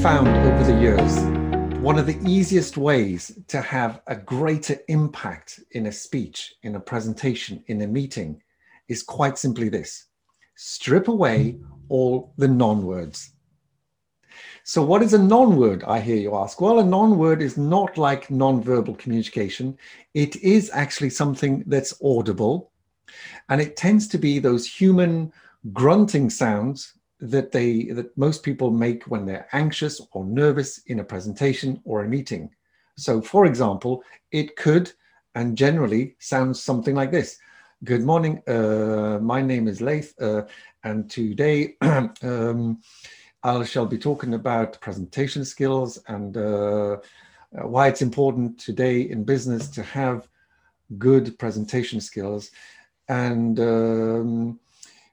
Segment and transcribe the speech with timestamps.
[0.00, 1.20] found over the years
[1.82, 6.80] one of the easiest ways to have a greater impact in a speech, in a
[6.80, 8.40] presentation, in a meeting
[8.88, 10.06] is quite simply this
[10.54, 11.58] strip away
[11.88, 13.32] all the non words.
[14.64, 15.82] So, what is a non word?
[15.84, 16.60] I hear you ask.
[16.60, 19.76] Well, a non word is not like non verbal communication,
[20.14, 22.70] it is actually something that's audible.
[23.48, 25.32] And it tends to be those human
[25.72, 31.04] grunting sounds that they that most people make when they're anxious or nervous in a
[31.04, 32.50] presentation or a meeting.
[32.96, 34.92] So, for example, it could
[35.34, 37.38] and generally sounds something like this.
[37.84, 38.42] Good morning.
[38.46, 40.42] Uh, my name is Laith, uh,
[40.84, 41.76] and today
[42.22, 42.80] um,
[43.44, 46.98] I shall be talking about presentation skills and uh,
[47.52, 50.28] why it's important today in business to have
[50.98, 52.50] good presentation skills.
[53.08, 54.60] And um,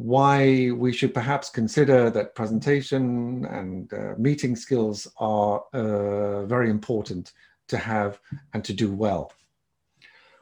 [0.00, 7.32] why we should perhaps consider that presentation and uh, meeting skills are uh, very important
[7.68, 8.18] to have
[8.54, 9.30] and to do well.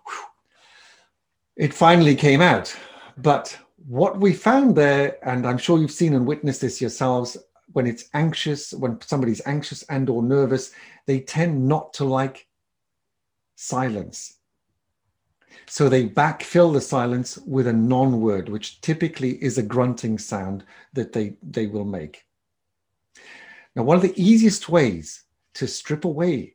[0.06, 0.26] Whew.
[1.56, 2.74] It finally came out,
[3.16, 7.36] but what we found there, and I'm sure you've seen and witnessed this yourselves,
[7.72, 10.70] when it's anxious, when somebody's anxious and or nervous,
[11.06, 12.46] they tend not to like
[13.56, 14.37] silence
[15.66, 20.64] so they backfill the silence with a non word, which typically is a grunting sound
[20.94, 22.24] that they, they will make.
[23.76, 26.54] Now, one of the easiest ways to strip away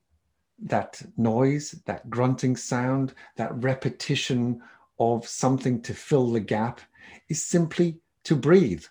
[0.64, 4.62] that noise, that grunting sound, that repetition
[5.00, 6.82] of something to fill the gap
[7.30, 8.84] is simply to breathe.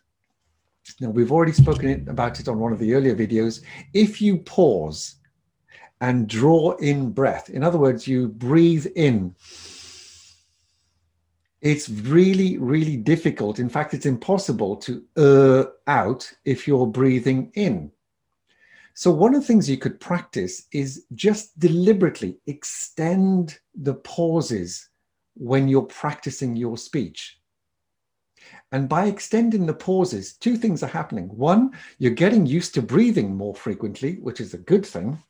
[1.00, 3.62] Now, we've already spoken about it on one of the earlier videos.
[3.95, 5.17] If you pause
[6.00, 9.34] and draw in breath, in other words, you breathe in
[11.62, 13.60] it's really, really difficult.
[13.60, 17.91] In fact, it's impossible to uh out if you're breathing in.
[18.94, 24.90] So, one of the things you could practice is just deliberately extend the pauses
[25.34, 27.39] when you're practicing your speech.
[28.72, 31.28] And by extending the pauses, two things are happening.
[31.28, 35.22] One, you're getting used to breathing more frequently, which is a good thing.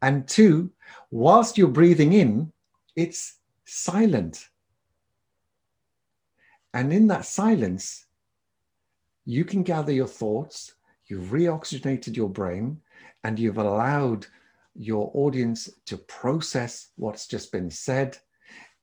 [0.00, 0.70] And two,
[1.10, 2.52] whilst you're breathing in,
[2.94, 4.48] it's silent
[6.76, 8.04] and in that silence,
[9.24, 10.74] you can gather your thoughts,
[11.06, 12.82] you've reoxygenated your brain,
[13.24, 14.26] and you've allowed
[14.74, 18.18] your audience to process what's just been said.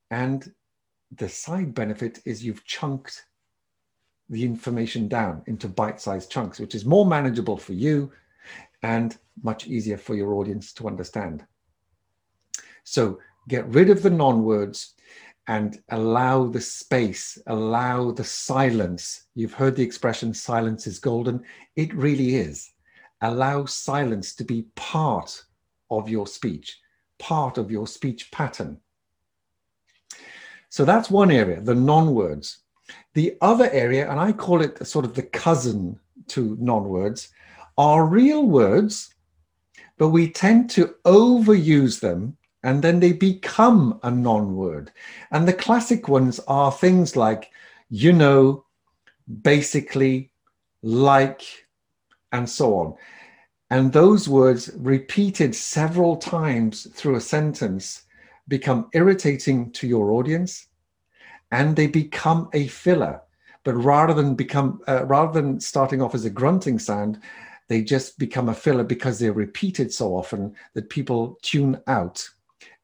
[0.10, 0.52] And
[1.16, 3.26] the side benefit is you've chunked
[4.28, 8.12] the information down into bite sized chunks, which is more manageable for you
[8.82, 11.46] and much easier for your audience to understand.
[12.86, 14.96] So get rid of the non words
[15.48, 19.26] and allow the space, allow the silence.
[19.36, 21.44] You've heard the expression silence is golden.
[21.76, 22.72] It really is.
[23.22, 25.44] Allow silence to be part
[25.90, 26.80] of your speech,
[27.20, 28.78] part of your speech pattern.
[30.70, 32.60] So that's one area, the non words.
[33.14, 36.00] The other area, and I call it sort of the cousin
[36.30, 37.30] to non words,
[37.78, 39.14] are real words,
[39.98, 44.92] but we tend to overuse them and then they become a non word.
[45.32, 47.52] And the classic ones are things like,
[47.90, 48.66] you know,
[49.42, 50.32] basically,
[50.82, 51.44] like,
[52.32, 52.96] and so on.
[53.70, 58.04] And those words, repeated several times through a sentence,
[58.48, 60.68] become irritating to your audience
[61.52, 63.22] and they become a filler.
[63.64, 67.20] But rather than become, uh, rather than starting off as a grunting sound,
[67.70, 72.28] they just become a filler because they're repeated so often that people tune out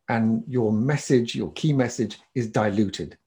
[0.09, 3.17] and your message, your key message, is diluted.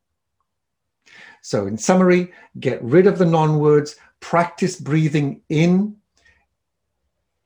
[1.41, 5.97] So, in summary, get rid of the non words, practice breathing in,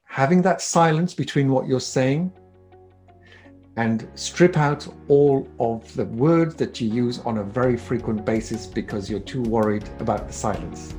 [0.05, 2.33] having that silence between what you're saying,
[3.77, 8.67] and strip out all of the words that you use on a very frequent basis
[8.67, 10.95] because you're too worried about the silence.